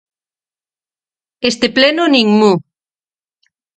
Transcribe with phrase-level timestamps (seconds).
[1.49, 2.51] Este Pleno, ¡nin mu!